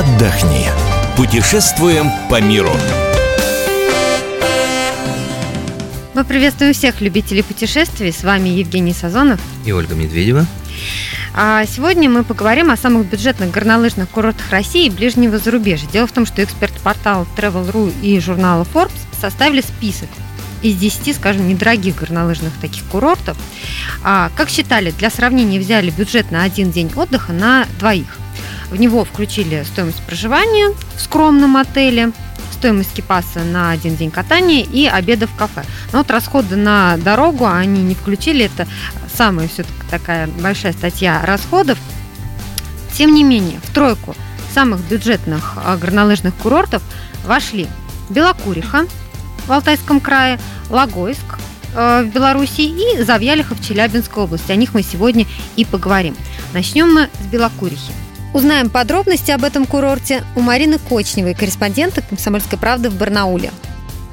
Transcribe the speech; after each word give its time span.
отдохни. 0.00 0.66
Путешествуем 1.14 2.10
по 2.30 2.40
миру. 2.40 2.72
Мы 6.14 6.24
приветствуем 6.24 6.72
всех 6.72 7.02
любителей 7.02 7.42
путешествий. 7.42 8.10
С 8.10 8.24
вами 8.24 8.48
Евгений 8.48 8.94
Сазонов 8.94 9.38
и 9.66 9.72
Ольга 9.72 9.94
Медведева. 9.94 10.46
А 11.34 11.66
сегодня 11.66 12.08
мы 12.08 12.24
поговорим 12.24 12.70
о 12.70 12.78
самых 12.78 13.10
бюджетных 13.10 13.50
горнолыжных 13.50 14.08
курортах 14.08 14.50
России 14.50 14.86
и 14.86 14.90
ближнего 14.90 15.36
зарубежья. 15.36 15.86
Дело 15.88 16.06
в 16.06 16.12
том, 16.12 16.24
что 16.24 16.42
эксперт-портал 16.42 17.26
Travel.ru 17.36 17.92
и 18.00 18.18
журнала 18.20 18.66
Forbes 18.72 18.92
составили 19.20 19.60
список 19.60 20.08
из 20.62 20.76
10, 20.76 21.16
скажем, 21.16 21.46
недорогих 21.46 21.96
горнолыжных 21.96 22.54
таких 22.62 22.84
курортов. 22.84 23.36
А, 24.02 24.30
как 24.34 24.48
считали, 24.48 24.92
для 24.92 25.10
сравнения 25.10 25.58
взяли 25.58 25.90
бюджет 25.90 26.30
на 26.30 26.42
один 26.42 26.70
день 26.70 26.90
отдыха 26.96 27.32
на 27.32 27.66
двоих. 27.78 28.18
В 28.70 28.76
него 28.76 29.04
включили 29.04 29.64
стоимость 29.64 30.02
проживания 30.02 30.72
в 30.96 31.00
скромном 31.00 31.56
отеле, 31.56 32.12
стоимость 32.52 32.92
кипаса 32.92 33.40
на 33.40 33.72
один 33.72 33.96
день 33.96 34.10
катания 34.10 34.62
и 34.64 34.86
обеда 34.86 35.26
в 35.26 35.34
кафе. 35.34 35.64
Но 35.92 35.98
вот 35.98 36.10
расходы 36.10 36.56
на 36.56 36.96
дорогу 36.98 37.46
они 37.46 37.82
не 37.82 37.94
включили. 37.94 38.44
Это 38.44 38.68
самая 39.12 39.48
все-таки 39.48 39.74
такая 39.90 40.28
большая 40.28 40.72
статья 40.72 41.20
расходов. 41.24 41.78
Тем 42.92 43.14
не 43.14 43.24
менее, 43.24 43.58
в 43.64 43.74
тройку 43.74 44.14
самых 44.54 44.80
бюджетных 44.88 45.54
а, 45.56 45.76
горнолыжных 45.76 46.34
курортов 46.34 46.82
вошли 47.24 47.66
Белокуриха 48.08 48.86
в 49.46 49.52
Алтайском 49.52 50.00
крае, 50.00 50.38
Логойск 50.68 51.38
э, 51.74 52.02
в 52.04 52.12
Беларуси 52.12 52.60
и 52.60 53.02
Завьялиха 53.02 53.54
в 53.54 53.66
Челябинской 53.66 54.24
области. 54.24 54.52
О 54.52 54.56
них 54.56 54.74
мы 54.74 54.82
сегодня 54.82 55.26
и 55.56 55.64
поговорим. 55.64 56.16
Начнем 56.52 56.92
мы 56.92 57.08
с 57.20 57.26
Белокурихи. 57.26 57.92
Узнаем 58.32 58.70
подробности 58.70 59.32
об 59.32 59.42
этом 59.42 59.66
курорте 59.66 60.22
у 60.36 60.40
Марины 60.40 60.78
Кочневой, 60.78 61.34
корреспондента 61.34 62.00
«Комсомольской 62.00 62.58
правды» 62.58 62.88
в 62.88 62.94
Барнауле. 62.94 63.50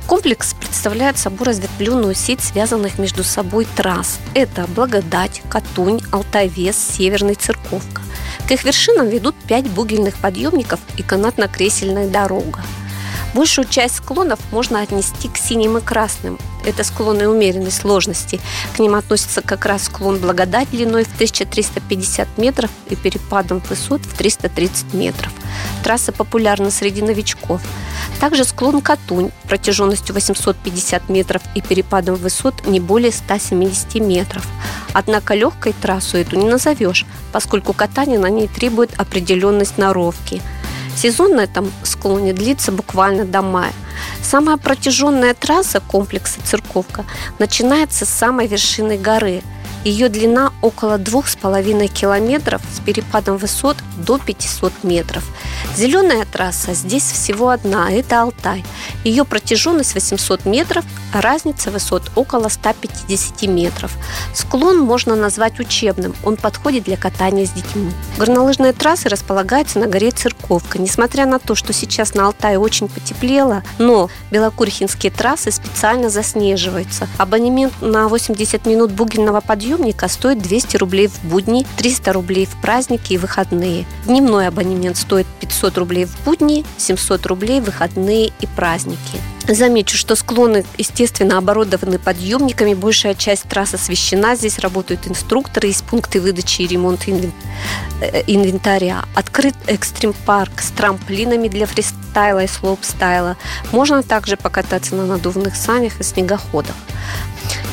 Комплекс 0.07 0.55
представляет 0.55 1.19
собой 1.19 1.47
разветвленную 1.47 2.15
сеть 2.15 2.41
связанных 2.41 2.97
между 2.97 3.23
собой 3.23 3.67
трасс. 3.75 4.17
Это 4.33 4.65
Благодать, 4.67 5.43
Катунь, 5.49 6.01
Алтавес, 6.11 6.75
Северный, 6.97 7.35
Церковка. 7.35 8.01
К 8.47 8.51
их 8.51 8.63
вершинам 8.63 9.07
ведут 9.07 9.35
пять 9.47 9.67
бугельных 9.67 10.15
подъемников 10.15 10.79
и 10.97 11.03
канатно-кресельная 11.03 12.07
дорога. 12.07 12.61
Большую 13.35 13.67
часть 13.67 13.97
склонов 13.97 14.39
можно 14.51 14.81
отнести 14.81 15.27
к 15.27 15.37
синим 15.37 15.77
и 15.77 15.81
красным. 15.81 16.39
Это 16.67 16.83
склоны 16.83 17.29
умеренной 17.29 17.71
сложности. 17.71 18.41
К 18.75 18.79
ним 18.79 18.95
относится 18.95 19.41
как 19.41 19.65
раз 19.65 19.85
склон 19.85 20.17
Благодать 20.17 20.69
длиной 20.69 21.05
в 21.05 21.13
1350 21.13 22.37
метров 22.37 22.69
и 22.89 22.97
перепадом 22.97 23.63
высот 23.69 24.01
в 24.01 24.17
330 24.17 24.93
метров. 24.93 25.31
Трасса 25.81 26.11
популярна 26.11 26.69
среди 26.69 27.01
новичков. 27.01 27.61
Также 28.19 28.43
склон 28.43 28.81
Катунь 28.81 29.31
протяженностью 29.47 30.13
850 30.13 31.07
метров 31.07 31.41
и 31.55 31.61
перепадом 31.61 32.15
высот 32.15 32.67
не 32.67 32.81
более 32.81 33.13
170 33.13 33.95
метров. 34.01 34.45
Однако 34.91 35.35
легкой 35.35 35.73
трассу 35.73 36.17
эту 36.17 36.35
не 36.35 36.49
назовешь, 36.49 37.05
поскольку 37.31 37.71
катание 37.71 38.19
на 38.19 38.29
ней 38.29 38.49
требует 38.49 38.91
определенной 38.99 39.65
сноровки– 39.65 40.41
Сезон 40.97 41.35
на 41.35 41.41
этом 41.41 41.71
склоне 41.83 42.33
длится 42.33 42.71
буквально 42.71 43.23
до 43.23 43.41
мая. 43.41 43.73
Самая 44.23 44.57
протяженная 44.57 45.35
трасса 45.35 45.79
комплекса 45.79 46.39
«Церковка» 46.43 47.05
начинается 47.37 48.05
с 48.05 48.09
самой 48.09 48.47
вершины 48.47 48.97
горы– 48.97 49.43
ее 49.87 50.09
длина 50.09 50.51
около 50.61 50.97
2,5 50.97 51.87
километров 51.87 52.61
с 52.73 52.79
перепадом 52.81 53.37
высот 53.37 53.77
до 53.97 54.17
500 54.17 54.83
метров. 54.83 55.23
Зеленая 55.75 56.25
трасса 56.25 56.73
здесь 56.73 57.03
всего 57.03 57.49
одна– 57.49 57.91
это 57.91 58.21
Алтай. 58.21 58.65
Ее 59.03 59.23
протяженность 59.23 59.93
800 59.93 60.45
метров, 60.45 60.83
а 61.13 61.21
разница 61.21 61.71
высот 61.71 62.11
около 62.15 62.49
150 62.49 63.43
метров. 63.43 63.91
Склон 64.33 64.79
можно 64.79 65.15
назвать 65.15 65.59
учебным, 65.59 66.15
он 66.23 66.35
подходит 66.35 66.83
для 66.83 66.97
катания 66.97 67.45
с 67.45 67.51
детьми. 67.51 67.91
Горнолыжная 68.17 68.73
трасса 68.73 69.09
располагается 69.09 69.79
на 69.79 69.87
горе 69.87 70.11
Церковка. 70.11 70.79
Несмотря 70.79 71.25
на 71.25 71.39
то, 71.39 71.55
что 71.55 71.71
сейчас 71.71 72.13
на 72.13 72.25
Алтае 72.25 72.59
очень 72.59 72.87
потеплело, 72.87 73.63
но 73.77 74.09
белокурхинские 74.31 75.11
трассы 75.11 75.51
специально 75.51 76.09
заснеживаются. 76.09 77.07
Абонемент 77.17 77.73
на 77.81 78.07
80 78.07 78.65
минут 78.65 78.91
бугельного 78.91 79.41
подъема 79.41 79.77
приемника 79.77 80.07
стоит 80.07 80.41
200 80.41 80.77
рублей 80.77 81.07
в 81.07 81.23
будни, 81.23 81.65
300 81.77 82.13
рублей 82.13 82.45
в 82.45 82.59
праздники 82.61 83.13
и 83.13 83.17
выходные. 83.17 83.85
Дневной 84.05 84.47
абонемент 84.47 84.95
стоит 84.95 85.27
500 85.41 85.77
рублей 85.77 86.05
в 86.05 86.23
будни, 86.23 86.65
700 86.77 87.25
рублей 87.25 87.59
в 87.59 87.65
выходные 87.65 88.31
и 88.39 88.47
праздники. 88.47 89.19
Замечу, 89.47 89.97
что 89.97 90.15
склоны, 90.15 90.65
естественно, 90.77 91.37
оборудованы 91.37 91.99
подъемниками. 91.99 92.73
Большая 92.73 93.15
часть 93.15 93.43
трасс 93.43 93.73
освещена. 93.73 94.35
Здесь 94.35 94.59
работают 94.59 95.07
инструкторы, 95.07 95.67
есть 95.67 95.83
пункты 95.83 96.21
выдачи 96.21 96.61
и 96.61 96.67
ремонта 96.67 97.11
э, 97.11 98.23
инвентаря. 98.27 99.03
Открыт 99.13 99.55
экстрим-парк 99.67 100.61
с 100.61 100.71
трамплинами 100.71 101.47
для 101.47 101.65
фристайла 101.65 102.43
и 102.43 102.47
слоп-стайла. 102.47 103.35
Можно 103.71 104.03
также 104.03 104.37
покататься 104.37 104.95
на 104.95 105.05
надувных 105.05 105.55
санях 105.55 105.99
и 105.99 106.03
снегоходах. 106.03 106.75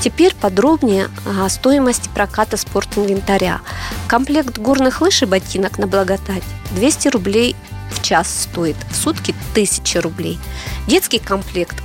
Теперь 0.05 0.35
подробнее 0.35 1.09
о 1.25 1.49
стоимости 1.49 2.11
проката 2.13 2.59
спортинвентаря. 2.59 3.63
Комплект 4.07 4.59
горных 4.59 5.01
лыж 5.01 5.23
и 5.23 5.25
ботинок 5.25 5.79
на 5.79 5.87
благодать 5.87 6.43
200 6.73 7.09
рублей 7.09 7.57
в 7.91 8.03
час 8.03 8.43
стоит, 8.43 8.77
в 8.91 8.97
сутки 8.97 9.35
1000 9.53 10.03
рублей. 10.03 10.39
Детский 10.87 11.19
комплект 11.19 11.77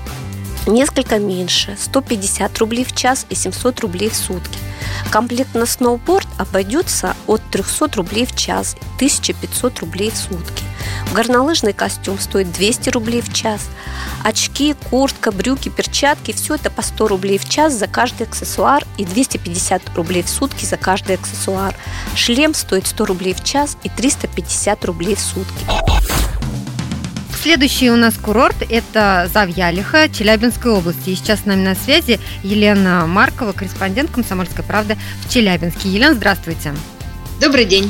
несколько 0.68 1.18
меньше, 1.18 1.78
150 1.80 2.58
рублей 2.58 2.84
в 2.84 2.94
час 2.94 3.26
и 3.30 3.36
700 3.36 3.80
рублей 3.80 4.10
в 4.10 4.18
сутки. 4.18 4.60
Комплект 5.12 5.56
на 5.56 5.66
сноуборд 5.66 6.28
обойдется 6.38 7.16
от 7.26 7.42
300 7.52 7.96
рублей 7.96 8.26
в 8.26 8.36
час, 8.36 8.76
1500 8.98 9.80
рублей 9.80 10.12
в 10.12 10.18
сутки. 10.18 10.66
Горнолыжный 11.14 11.72
костюм 11.72 12.20
стоит 12.20 12.52
200 12.52 12.90
рублей 12.90 13.22
в 13.22 13.34
час. 13.34 13.62
Очки, 14.26 14.76
куртка, 14.90 15.32
брюки, 15.32 15.70
перчатки– 15.70 15.89
все 16.34 16.56
это 16.56 16.70
по 16.70 16.82
100 16.82 17.08
рублей 17.10 17.38
в 17.38 17.50
час 17.50 17.74
за 17.74 17.88
каждый 17.88 18.24
аксессуар 18.24 18.86
и 18.98 19.04
250 19.04 19.98
рублей 19.98 20.24
в 20.24 20.30
сутки 20.30 20.64
за 20.64 20.78
каждый 20.78 21.16
аксессуар. 21.16 21.76
Шлем 22.16 22.54
стоит 22.54 22.88
100 22.88 23.06
рублей 23.06 23.34
в 23.34 23.44
час 23.44 23.78
и 23.84 23.90
350 23.90 24.86
рублей 24.86 25.16
в 25.16 25.20
сутки. 25.20 25.66
Следующий 27.42 27.92
у 27.92 27.98
нас 27.98 28.16
курорт– 28.16 28.56
это 28.70 29.30
Завьялиха, 29.34 30.08
Челябинской 30.10 30.72
области. 30.72 31.10
И 31.10 31.16
сейчас 31.16 31.42
с 31.42 31.46
нами 31.46 31.64
на 31.64 31.76
связи 31.76 32.20
Елена 32.44 33.06
Маркова, 33.06 33.52
корреспондент 33.52 34.12
«Комсомольской 34.12 34.64
правды» 34.64 34.98
в 35.26 35.30
Челябинске. 35.30 35.90
Елена, 35.90 36.16
здравствуйте. 36.16 36.74
Добрый 37.40 37.64
день. 37.64 37.90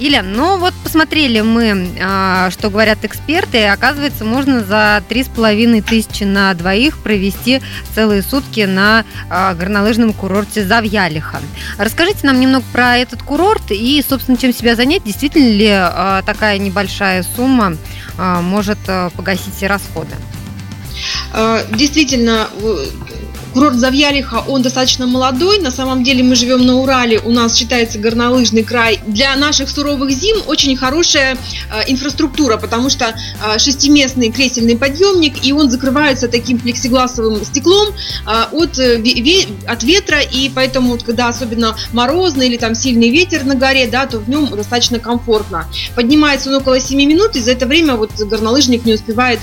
Елена, 0.00 0.28
ну 0.28 0.58
вот 0.58 0.74
посмотрели 0.82 1.40
мы, 1.40 1.88
а, 2.00 2.50
что 2.50 2.68
говорят 2.68 3.04
эксперты, 3.04 3.66
оказывается, 3.66 4.24
можно 4.24 4.64
за 4.64 5.04
три 5.08 5.22
с 5.22 5.28
половиной 5.28 5.82
тысячи 5.82 6.24
на 6.24 6.52
двоих 6.54 6.98
провести 6.98 7.62
целые 7.94 8.22
сутки 8.22 8.62
на 8.62 9.04
а, 9.30 9.54
горнолыжном 9.54 10.12
курорте 10.12 10.64
Завьялиха. 10.64 11.40
Расскажите 11.78 12.26
нам 12.26 12.40
немного 12.40 12.64
про 12.72 12.96
этот 12.96 13.22
курорт 13.22 13.70
и, 13.70 14.04
собственно, 14.06 14.36
чем 14.36 14.52
себя 14.52 14.74
занять. 14.74 15.04
Действительно 15.04 15.48
ли 15.48 15.70
а, 15.70 16.22
такая 16.22 16.58
небольшая 16.58 17.24
сумма 17.36 17.76
может 18.18 18.78
погасить 19.16 19.54
все 19.56 19.68
расходы? 19.68 20.16
Действительно, 21.70 22.48
Курорт 23.52 23.76
Завьялиха, 23.76 24.44
он 24.46 24.62
достаточно 24.62 25.06
молодой. 25.06 25.58
На 25.60 25.70
самом 25.70 26.04
деле 26.04 26.22
мы 26.22 26.34
живем 26.34 26.66
на 26.66 26.76
Урале, 26.76 27.20
у 27.20 27.30
нас 27.30 27.56
считается 27.56 27.98
горнолыжный 27.98 28.62
край. 28.62 29.00
Для 29.06 29.34
наших 29.36 29.68
суровых 29.70 30.10
зим 30.10 30.36
очень 30.46 30.76
хорошая 30.76 31.36
э, 31.70 31.82
инфраструктура, 31.88 32.56
потому 32.58 32.90
что 32.90 33.06
э, 33.06 33.58
шестиместный 33.58 34.30
кресельный 34.30 34.76
подъемник, 34.76 35.44
и 35.44 35.52
он 35.52 35.70
закрывается 35.70 36.28
таким 36.28 36.58
плексигласовым 36.58 37.42
стеклом 37.44 37.88
э, 38.26 38.44
от, 38.52 38.78
от 38.78 39.82
ветра, 39.82 40.20
и 40.20 40.50
поэтому, 40.50 40.98
когда 40.98 41.28
особенно 41.28 41.76
морозно 41.92 42.42
или 42.42 42.56
там 42.56 42.74
сильный 42.74 43.10
ветер 43.10 43.44
на 43.44 43.54
горе, 43.54 43.86
да, 43.86 44.06
то 44.06 44.18
в 44.18 44.28
нем 44.28 44.46
достаточно 44.54 44.98
комфортно. 44.98 45.66
Поднимается 45.94 46.50
он 46.50 46.56
около 46.56 46.80
7 46.80 46.98
минут, 46.98 47.36
и 47.36 47.40
за 47.40 47.52
это 47.52 47.66
время 47.66 47.96
вот 47.96 48.10
горнолыжник 48.18 48.84
не 48.84 48.94
успевает 48.94 49.40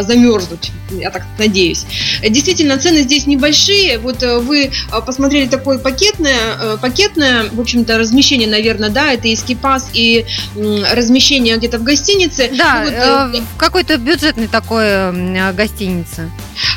замерзнуть, 0.00 0.70
я 0.90 1.10
так 1.10 1.24
надеюсь. 1.38 1.84
Действительно, 2.22 2.78
цены 2.78 3.02
здесь 3.02 3.26
не 3.26 3.36
большие. 3.42 3.98
Вот 3.98 4.22
э, 4.22 4.38
вы 4.38 4.66
э, 4.66 4.70
посмотрели 5.04 5.48
такое 5.48 5.78
пакетное, 5.78 6.56
э, 6.60 6.76
пакетное, 6.80 7.50
в 7.52 7.60
общем-то, 7.60 7.98
размещение, 7.98 8.48
наверное, 8.48 8.88
да, 8.88 9.12
это 9.12 9.28
и 9.28 9.36
скипас, 9.36 9.90
и 9.92 10.24
размещение 10.54 11.56
где-то 11.56 11.78
в 11.78 11.82
гостинице. 11.82 12.50
Да, 12.56 12.84
ну, 12.84 13.38
вот, 13.38 13.42
какой-то 13.58 13.98
бюджетный 13.98 14.46
такой 14.46 15.52
гостинице. 15.52 16.30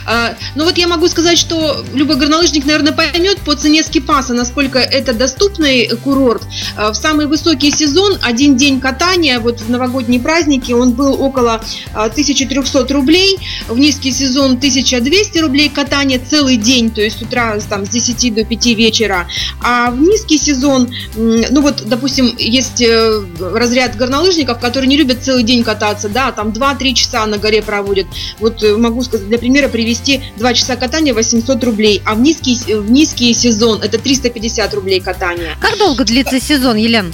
А, 0.05 0.35
ну 0.55 0.63
вот 0.63 0.77
я 0.77 0.87
могу 0.87 1.07
сказать, 1.07 1.37
что 1.37 1.83
любой 1.93 2.17
горнолыжник, 2.17 2.65
наверное, 2.65 2.93
поймет 2.93 3.39
по 3.39 3.55
цене 3.55 3.83
скипаса, 3.83 4.33
насколько 4.33 4.79
это 4.79 5.13
доступный 5.13 5.89
курорт. 6.03 6.43
А, 6.75 6.91
в 6.91 6.95
самый 6.95 7.27
высокий 7.27 7.71
сезон 7.71 8.17
один 8.21 8.55
день 8.57 8.79
катания, 8.79 9.39
вот 9.39 9.61
в 9.61 9.69
новогодние 9.69 10.19
праздники, 10.19 10.71
он 10.71 10.93
был 10.93 11.21
около 11.21 11.61
1300 11.93 12.93
рублей, 12.93 13.37
в 13.67 13.77
низкий 13.77 14.11
сезон 14.11 14.53
1200 14.53 15.37
рублей 15.39 15.69
катания 15.69 16.19
целый 16.19 16.57
день, 16.57 16.91
то 16.91 17.01
есть 17.01 17.19
с 17.19 17.21
утра 17.21 17.57
там, 17.69 17.85
с 17.85 17.89
10 17.89 18.33
до 18.33 18.43
5 18.43 18.65
вечера. 18.67 19.27
А 19.61 19.91
в 19.91 19.99
низкий 19.99 20.37
сезон, 20.37 20.89
ну 21.15 21.61
вот, 21.61 21.83
допустим, 21.85 22.35
есть 22.37 22.81
э, 22.81 23.23
разряд 23.39 23.95
горнолыжников, 23.95 24.59
которые 24.59 24.87
не 24.87 24.97
любят 24.97 25.23
целый 25.23 25.43
день 25.43 25.63
кататься, 25.63 26.09
да, 26.09 26.31
там 26.31 26.49
2-3 26.49 26.93
часа 26.93 27.25
на 27.25 27.37
горе 27.37 27.61
проводят. 27.61 28.07
Вот 28.39 28.63
э, 28.63 28.75
могу 28.75 29.03
сказать, 29.03 29.27
для 29.27 29.37
примера 29.37 29.67
привести 29.67 29.94
2 30.37 30.53
часа 30.53 30.75
катания 30.75 31.13
800 31.13 31.63
рублей, 31.63 32.01
а 32.05 32.15
в 32.15 32.19
низкий, 32.19 32.55
в 32.55 32.89
низкий 32.89 33.33
сезон 33.33 33.81
это 33.81 33.97
350 33.97 34.73
рублей 34.73 34.99
катания. 34.99 35.55
Как 35.59 35.77
долго 35.77 36.03
длится 36.03 36.39
сезон, 36.39 36.77
Елена? 36.77 37.11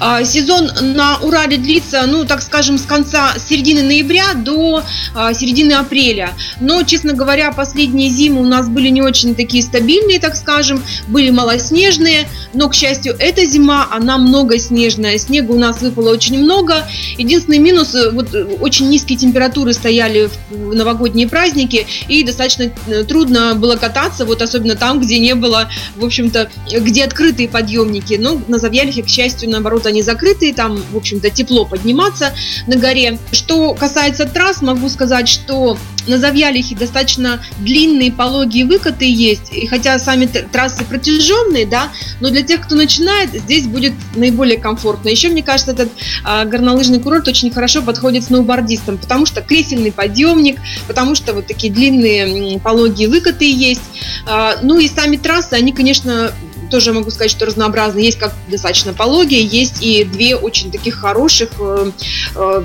А, 0.00 0.24
сезон 0.24 0.70
на 0.80 1.18
Урале 1.18 1.58
длится, 1.58 2.04
ну, 2.06 2.24
так 2.24 2.40
скажем, 2.40 2.78
с 2.78 2.82
конца 2.82 3.34
середины 3.38 3.82
ноября 3.82 4.32
до 4.34 4.82
а, 5.14 5.34
середины 5.34 5.74
апреля. 5.74 6.32
Но, 6.58 6.82
честно 6.82 7.12
говоря, 7.12 7.52
последние 7.52 8.08
зимы 8.08 8.40
у 8.40 8.46
нас 8.46 8.68
были 8.68 8.88
не 8.88 9.02
очень 9.02 9.34
такие 9.34 9.62
стабильные, 9.62 10.18
так 10.18 10.36
скажем, 10.36 10.82
были 11.08 11.28
малоснежные. 11.28 12.26
Но, 12.54 12.70
к 12.70 12.74
счастью, 12.74 13.14
эта 13.18 13.44
зима, 13.44 13.88
она 13.90 14.16
много 14.16 14.58
снежная. 14.58 15.18
Снега 15.18 15.52
у 15.52 15.58
нас 15.58 15.82
выпало 15.82 16.10
очень 16.10 16.38
много. 16.38 16.86
Единственный 17.18 17.58
минус, 17.58 17.94
э, 17.94 18.10
вот 18.10 18.34
э, 18.34 18.42
очень 18.60 18.88
низкие 18.88 19.18
температуры 19.18 19.74
стояли 19.74 20.30
в 20.48 20.74
новогодние 20.74 21.28
праздники, 21.28 21.86
и 22.08 22.24
достаточно 22.24 22.70
э, 22.86 23.04
трудно 23.04 23.54
было 23.54 23.76
кататься, 23.76 24.24
вот 24.24 24.40
особенно 24.40 24.76
там, 24.76 25.00
где 25.00 25.18
не 25.18 25.34
было, 25.34 25.68
в 25.96 26.04
общем-то, 26.04 26.50
где 26.72 27.04
открытые 27.04 27.50
подъемники. 27.50 28.14
Но 28.14 28.40
на 28.48 28.58
Завьялихе, 28.58 29.02
к 29.02 29.08
счастью, 29.08 29.50
наоборот, 29.50 29.86
они 29.90 30.02
закрытые, 30.02 30.54
там, 30.54 30.82
в 30.90 30.96
общем-то, 30.96 31.30
тепло 31.30 31.64
подниматься 31.64 32.32
на 32.66 32.76
горе. 32.76 33.18
Что 33.32 33.74
касается 33.74 34.26
трасс, 34.26 34.62
могу 34.62 34.88
сказать, 34.88 35.28
что 35.28 35.76
на 36.06 36.18
Завьялихе 36.18 36.74
достаточно 36.74 37.42
длинные 37.58 38.12
пологие 38.12 38.64
выкаты 38.64 39.04
есть, 39.04 39.52
и 39.52 39.66
хотя 39.66 39.98
сами 39.98 40.26
трассы 40.26 40.84
протяженные, 40.84 41.66
да, 41.66 41.90
но 42.20 42.30
для 42.30 42.42
тех, 42.42 42.62
кто 42.62 42.74
начинает, 42.74 43.32
здесь 43.32 43.66
будет 43.66 43.92
наиболее 44.14 44.58
комфортно. 44.58 45.08
Еще, 45.08 45.28
мне 45.28 45.42
кажется, 45.42 45.72
этот 45.72 45.90
а, 46.24 46.44
горнолыжный 46.44 47.00
курорт 47.00 47.28
очень 47.28 47.50
хорошо 47.50 47.82
подходит 47.82 48.24
сноубордистам, 48.24 48.98
потому 48.98 49.26
что 49.26 49.42
кресельный 49.42 49.92
подъемник, 49.92 50.58
потому 50.86 51.14
что 51.14 51.32
вот 51.32 51.46
такие 51.46 51.72
длинные 51.72 52.58
пологие 52.60 53.08
выкаты 53.08 53.50
есть. 53.50 53.82
А, 54.26 54.56
ну 54.62 54.78
и 54.78 54.88
сами 54.88 55.16
трассы, 55.16 55.54
они, 55.54 55.72
конечно, 55.72 56.32
тоже 56.70 56.92
могу 56.92 57.10
сказать, 57.10 57.30
что 57.30 57.46
разнообразно. 57.46 57.98
Есть 57.98 58.18
как 58.18 58.32
достаточно 58.48 58.92
пологие, 58.92 59.44
есть 59.44 59.82
и 59.82 60.04
две 60.04 60.36
очень 60.36 60.70
таких 60.70 60.94
хороших 60.94 61.50
э, 61.58 61.90
э, 62.36 62.62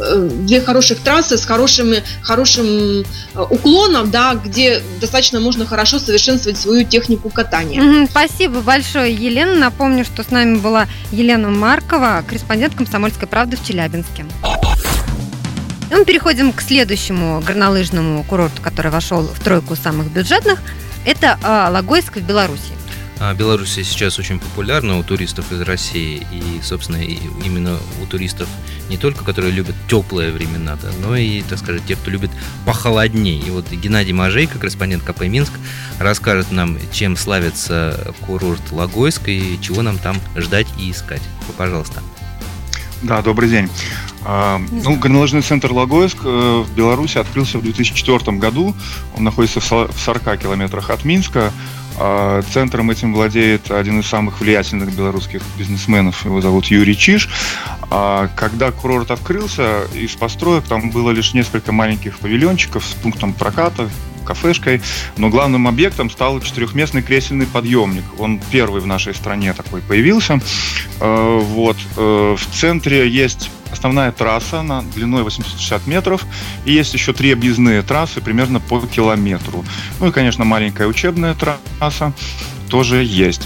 э, 0.00 0.28
две 0.32 0.60
хороших 0.60 1.00
трассы 1.00 1.38
с 1.38 1.44
хорошим, 1.44 1.94
хорошим 2.22 3.04
уклоном, 3.34 4.10
да, 4.10 4.34
где 4.34 4.82
достаточно 5.00 5.40
можно 5.40 5.66
хорошо 5.66 5.98
совершенствовать 5.98 6.58
свою 6.58 6.84
технику 6.84 7.30
катания. 7.30 8.06
спасибо 8.10 8.60
большое, 8.60 9.12
Елена. 9.12 9.54
Напомню, 9.54 10.04
что 10.04 10.22
с 10.22 10.30
нами 10.30 10.58
была 10.58 10.86
Елена 11.10 11.48
Маркова, 11.48 12.22
корреспондент 12.26 12.74
«Комсомольской 12.74 13.26
правды» 13.26 13.56
в 13.56 13.66
Челябинске. 13.66 14.26
Мы 15.90 16.04
переходим 16.04 16.52
к 16.52 16.60
следующему 16.60 17.40
горнолыжному 17.40 18.22
курорту, 18.24 18.60
который 18.60 18.90
вошел 18.90 19.22
в 19.22 19.40
тройку 19.40 19.74
самых 19.74 20.12
бюджетных. 20.12 20.60
Это 21.06 21.38
Логойск 21.72 22.16
в 22.16 22.20
Беларуси. 22.20 22.78
А 23.20 23.34
Беларусь 23.34 23.72
сейчас 23.72 24.18
очень 24.20 24.38
популярна 24.38 24.96
у 24.96 25.02
туристов 25.02 25.50
из 25.50 25.60
России. 25.62 26.24
И, 26.32 26.62
собственно, 26.62 26.96
именно 26.96 27.76
у 28.00 28.06
туристов 28.06 28.48
не 28.88 28.96
только, 28.96 29.24
которые 29.24 29.52
любят 29.52 29.74
теплые 29.88 30.30
времена, 30.30 30.78
да, 30.80 30.90
но 31.02 31.16
и, 31.16 31.42
так 31.42 31.58
сказать, 31.58 31.84
те, 31.84 31.96
кто 31.96 32.10
любит 32.10 32.30
похолоднее. 32.64 33.40
И 33.40 33.50
вот 33.50 33.68
Геннадий 33.70 34.12
Мажейко, 34.12 34.58
корреспондент 34.58 35.02
КП 35.02 35.22
Минск, 35.22 35.52
расскажет 35.98 36.52
нам, 36.52 36.78
чем 36.92 37.16
славится 37.16 38.14
курорт 38.20 38.70
Логойск 38.70 39.28
и 39.28 39.58
чего 39.60 39.82
нам 39.82 39.98
там 39.98 40.16
ждать 40.36 40.68
и 40.78 40.90
искать. 40.90 41.22
Пожалуйста. 41.56 42.02
Да, 43.02 43.20
добрый 43.20 43.48
день. 43.48 43.68
А, 44.30 44.60
ну, 44.70 44.96
горнолыжный 44.96 45.40
центр 45.40 45.72
Логойск 45.72 46.18
э, 46.22 46.62
в 46.62 46.70
Беларуси 46.74 47.16
открылся 47.16 47.56
в 47.56 47.62
2004 47.62 48.36
году. 48.36 48.74
Он 49.16 49.24
находится 49.24 49.58
в 49.60 49.64
40 49.64 50.38
километрах 50.38 50.90
от 50.90 51.06
Минска. 51.06 51.50
А, 51.96 52.42
центром 52.42 52.90
этим 52.90 53.14
владеет 53.14 53.70
один 53.70 54.00
из 54.00 54.06
самых 54.06 54.40
влиятельных 54.40 54.94
белорусских 54.94 55.40
бизнесменов, 55.56 56.26
его 56.26 56.42
зовут 56.42 56.66
Юрий 56.66 56.94
Чиш. 56.94 57.30
А, 57.90 58.28
когда 58.36 58.70
курорт 58.70 59.10
открылся, 59.10 59.84
из 59.94 60.14
построек 60.14 60.64
там 60.64 60.90
было 60.90 61.10
лишь 61.10 61.32
несколько 61.32 61.72
маленьких 61.72 62.18
павильончиков 62.18 62.84
с 62.84 62.92
пунктом 62.92 63.32
проката, 63.32 63.88
кафешкой, 64.26 64.82
но 65.16 65.30
главным 65.30 65.66
объектом 65.66 66.10
стал 66.10 66.38
четырехместный 66.42 67.00
кресельный 67.00 67.46
подъемник. 67.46 68.04
Он 68.18 68.38
первый 68.50 68.82
в 68.82 68.86
нашей 68.86 69.14
стране 69.14 69.54
такой 69.54 69.80
появился. 69.80 70.38
Вот. 71.00 71.78
Э, 71.96 72.36
в 72.36 72.54
центре 72.54 73.08
есть 73.08 73.50
основная 73.78 74.10
трасса 74.10 74.62
на 74.62 74.82
длиной 74.82 75.22
860 75.22 75.86
метров, 75.86 76.26
и 76.64 76.72
есть 76.72 76.94
еще 76.94 77.12
три 77.12 77.32
объездные 77.32 77.82
трассы 77.82 78.20
примерно 78.20 78.58
по 78.58 78.80
километру. 78.80 79.64
Ну 80.00 80.08
и, 80.08 80.10
конечно, 80.10 80.44
маленькая 80.44 80.88
учебная 80.88 81.34
трасса 81.34 82.12
тоже 82.68 83.04
есть. 83.04 83.42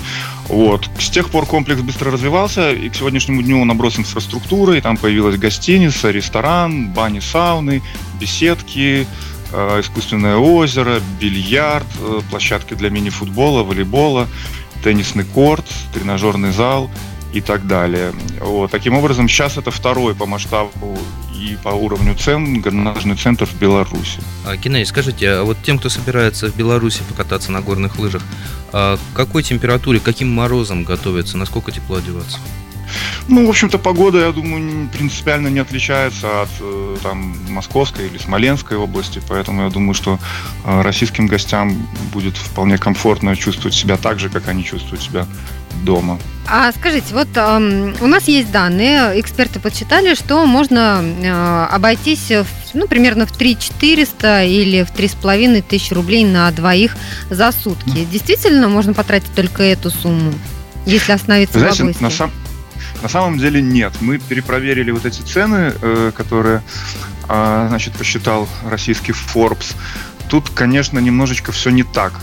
Вот. 0.48 0.88
С 0.98 1.10
тех 1.10 1.28
пор 1.28 1.46
комплекс 1.46 1.82
быстро 1.82 2.10
развивался, 2.10 2.72
и 2.72 2.88
к 2.88 2.94
сегодняшнему 2.94 3.42
дню 3.42 3.60
он 3.60 3.70
оброс 3.70 3.98
инфраструктурой. 3.98 4.80
Там 4.80 4.96
появилась 4.96 5.36
гостиница, 5.36 6.10
ресторан, 6.10 6.90
бани, 6.92 7.20
сауны, 7.20 7.82
беседки, 8.18 9.06
э, 9.52 9.80
искусственное 9.80 10.36
озеро, 10.36 11.00
бильярд, 11.20 11.86
э, 12.00 12.20
площадки 12.30 12.74
для 12.74 12.90
мини-футбола, 12.90 13.62
волейбола, 13.62 14.26
теннисный 14.82 15.24
корт, 15.24 15.66
тренажерный 15.92 16.52
зал– 16.52 16.90
и 17.32 17.40
так 17.40 17.66
далее. 17.66 18.12
Вот. 18.40 18.70
Таким 18.70 18.94
образом, 18.94 19.28
сейчас 19.28 19.56
это 19.56 19.70
второй 19.70 20.14
по 20.14 20.26
масштабу 20.26 20.98
и 21.34 21.56
по 21.62 21.70
уровню 21.70 22.14
цен 22.14 22.60
горнолыжный 22.60 23.16
центр 23.16 23.46
в 23.46 23.58
Беларуси. 23.58 24.20
А, 24.46 24.56
Геннадий, 24.56 24.86
скажите, 24.86 25.30
а 25.30 25.42
вот 25.42 25.56
тем, 25.62 25.78
кто 25.78 25.88
собирается 25.88 26.48
в 26.50 26.56
Беларуси 26.56 27.02
покататься 27.08 27.50
на 27.50 27.60
горных 27.60 27.98
лыжах, 27.98 28.22
а 28.72 28.98
какой 29.14 29.42
температуре, 29.42 29.98
каким 29.98 30.32
морозом 30.32 30.84
готовиться, 30.84 31.36
насколько 31.36 31.72
тепло 31.72 31.96
одеваться? 31.96 32.38
Ну, 33.28 33.46
в 33.46 33.50
общем-то, 33.50 33.78
погода, 33.78 34.18
я 34.18 34.32
думаю, 34.32 34.88
принципиально 34.92 35.48
не 35.48 35.60
отличается 35.60 36.42
от 36.42 36.48
э, 36.60 36.96
там, 37.02 37.36
Московской 37.48 38.06
или 38.06 38.18
Смоленской 38.18 38.76
области, 38.76 39.20
поэтому 39.28 39.62
я 39.62 39.70
думаю, 39.70 39.94
что 39.94 40.18
э, 40.64 40.82
российским 40.82 41.26
гостям 41.26 41.86
будет 42.12 42.36
вполне 42.36 42.78
комфортно 42.78 43.36
чувствовать 43.36 43.74
себя 43.74 43.96
так 43.96 44.18
же, 44.18 44.28
как 44.28 44.48
они 44.48 44.64
чувствуют 44.64 45.02
себя 45.02 45.26
дома. 45.84 46.18
А 46.48 46.72
скажите, 46.72 47.14
вот 47.14 47.28
э, 47.34 47.94
у 48.00 48.06
нас 48.06 48.28
есть 48.28 48.50
данные, 48.50 49.18
эксперты 49.20 49.60
подсчитали, 49.60 50.14
что 50.14 50.44
можно 50.44 51.02
э, 51.02 51.66
обойтись 51.70 52.30
в, 52.30 52.46
ну, 52.74 52.86
примерно 52.86 53.26
в 53.26 53.32
3 53.32 53.58
400 53.58 54.44
или 54.44 54.82
в 54.82 54.92
3,5 54.92 55.62
тысячи 55.62 55.94
рублей 55.94 56.24
на 56.24 56.50
двоих 56.50 56.96
за 57.30 57.52
сутки. 57.52 58.06
Действительно 58.10 58.68
можно 58.68 58.92
потратить 58.92 59.32
только 59.34 59.62
эту 59.62 59.90
сумму, 59.90 60.32
если 60.84 61.12
остановиться 61.12 61.58
Знаете, 61.58 61.76
в 61.76 61.80
Логойске? 61.80 62.04
На, 62.04 62.10
сам, 62.10 62.30
на 63.02 63.08
самом 63.08 63.38
деле 63.38 63.60
нет. 63.60 63.92
Мы 64.00 64.18
перепроверили 64.18 64.90
вот 64.90 65.04
эти 65.04 65.20
цены, 65.22 65.74
э, 65.80 66.12
которые 66.14 66.62
э, 67.28 67.66
значит, 67.68 67.94
посчитал 67.94 68.48
российский 68.68 69.12
Forbes. 69.12 69.74
Тут, 70.28 70.48
конечно, 70.48 70.98
немножечко 70.98 71.52
все 71.52 71.70
не 71.70 71.82
так. 71.82 72.14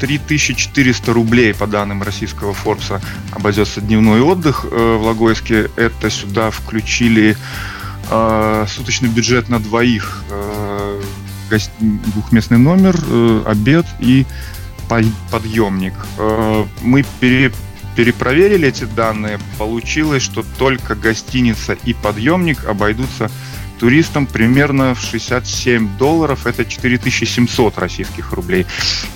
3400 0.00 1.10
э, 1.10 1.14
рублей, 1.14 1.54
по 1.54 1.66
данным 1.66 2.02
российского 2.02 2.52
Форбса, 2.52 3.00
обойдется 3.32 3.80
дневной 3.80 4.20
отдых 4.20 4.66
э, 4.70 4.96
в 4.96 5.02
Логойске. 5.04 5.70
Это 5.76 6.10
сюда 6.10 6.50
включили 6.50 7.36
суточный 8.66 9.08
бюджет 9.08 9.48
на 9.48 9.60
двоих, 9.60 10.24
двухместный 11.78 12.58
номер, 12.58 12.96
обед 13.46 13.86
и 14.00 14.26
подъемник. 15.30 15.94
Мы 16.80 17.04
пере, 17.20 17.52
перепроверили 17.96 18.68
эти 18.68 18.84
данные. 18.84 19.38
Получилось, 19.58 20.22
что 20.22 20.44
только 20.58 20.94
гостиница 20.94 21.76
и 21.84 21.92
подъемник 21.92 22.64
обойдутся 22.64 23.30
туристам 23.80 24.26
примерно 24.26 24.94
в 24.94 25.00
67 25.00 25.96
долларов, 25.96 26.46
это 26.46 26.66
4700 26.66 27.78
российских 27.78 28.32
рублей. 28.32 28.66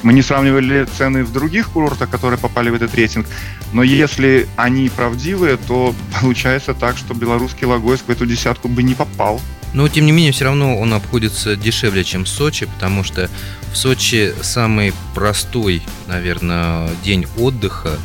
Мы 0.03 0.15
не 0.15 0.23
сравнивали 0.23 0.87
цены 0.97 1.23
в 1.23 1.33
других 1.33 1.69
курортах, 1.69 2.09
которые 2.09 2.39
попали 2.39 2.71
в 2.71 2.75
этот 2.75 2.95
рейтинг, 2.95 3.27
но 3.75 3.83
если 3.83 4.49
они 4.57 4.89
правдивые, 4.89 5.59
то 5.59 5.95
получается 6.21 6.73
так, 6.73 6.97
что 6.97 7.13
белорусский 7.13 7.67
Логойск 7.67 8.05
в 8.07 8.11
эту 8.11 8.25
десятку 8.25 8.69
бы 8.69 8.83
не 8.83 8.95
попал. 8.95 9.41
Но, 9.75 9.89
тем 9.89 10.07
не 10.07 10.13
менее, 10.13 10.33
все 10.33 10.45
равно 10.45 10.79
он 10.79 10.95
обходится 10.95 11.57
дешевле, 11.57 12.05
чем 12.05 12.25
Сочи, 12.25 12.67
потому 12.67 13.05
что 13.05 13.29
в 13.73 13.77
Сочи 13.77 14.33
самый 14.41 14.95
простой, 15.15 15.83
наверное, 16.07 16.89
день 17.05 17.27
отдыха 17.37 17.99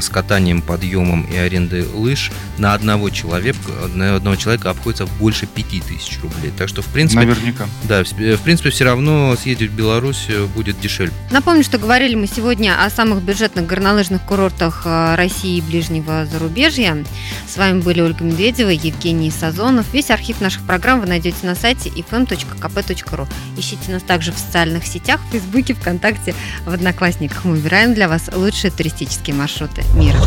с 0.00 0.08
катанием, 0.08 0.62
подъемом 0.62 1.22
и 1.22 1.36
арендой 1.36 1.84
лыж 1.84 2.30
на 2.58 2.74
одного 2.74 3.10
человека, 3.10 3.58
на 3.94 4.16
одного 4.16 4.36
человека 4.36 4.70
обходится 4.70 5.06
в 5.06 5.18
больше 5.18 5.46
5000 5.46 6.20
рублей. 6.22 6.52
Так 6.56 6.68
что, 6.68 6.82
в 6.82 6.86
принципе... 6.86 7.20
Наверняка. 7.20 7.66
Да, 7.84 8.04
в 8.04 8.42
принципе, 8.42 8.70
все 8.70 8.84
равно 8.84 9.36
съездить 9.36 9.70
в 9.70 9.74
Беларусь 9.74 10.26
э, 10.28 10.44
будет 10.46 10.80
дешевле. 10.80 11.12
Напомню, 11.30 11.64
что 11.64 11.78
говорили 11.78 12.14
мы 12.14 12.26
сегодня 12.26 12.84
о 12.84 12.90
самых 12.90 13.22
бюджетных 13.22 13.66
горнолыжных 13.66 14.22
курортах 14.22 14.82
э, 14.84 15.14
России 15.14 15.58
и 15.58 15.60
ближнего 15.62 16.26
зарубежья. 16.26 17.04
С 17.48 17.56
вами 17.56 17.80
были 17.80 18.00
Ольга 18.00 18.24
Медведева, 18.24 18.70
Евгений 18.70 19.30
Сазонов. 19.30 19.86
Весь 19.92 20.10
архив 20.10 20.40
наших 20.40 20.62
программ 20.62 21.00
вы 21.00 21.06
найдете 21.06 21.46
на 21.46 21.54
сайте 21.54 21.90
fm.kp.ru. 21.90 23.28
Ищите 23.56 23.92
нас 23.92 24.02
также 24.02 24.32
в 24.32 24.38
социальных 24.38 24.86
сетях, 24.86 25.20
в 25.28 25.32
Фейсбуке, 25.32 25.74
ВКонтакте, 25.74 26.34
в 26.66 26.72
Одноклассниках. 26.72 27.44
Мы 27.44 27.52
выбираем 27.52 27.94
для 27.94 28.08
вас 28.08 28.30
лучшие 28.34 28.70
туристические 28.70 29.34
маршруты 29.34 29.77
карты 29.78 29.84
мира. 29.94 30.18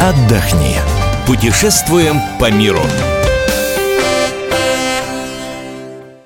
Отдохни. 0.00 0.80
Путешествуем 1.26 2.20
по 2.38 2.50
миру. 2.50 2.82